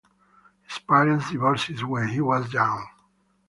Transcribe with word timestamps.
His 0.67 0.79
parents 0.79 1.29
divorced 1.29 1.83
when 1.85 2.07
he 2.07 2.21
was 2.21 2.51
young. 2.51 2.87